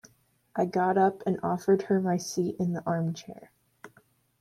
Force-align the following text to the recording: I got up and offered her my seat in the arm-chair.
I 0.55 0.65
got 0.65 0.97
up 0.97 1.21
and 1.27 1.39
offered 1.43 1.83
her 1.83 2.01
my 2.01 2.17
seat 2.17 2.55
in 2.57 2.73
the 2.73 2.81
arm-chair. 2.87 3.51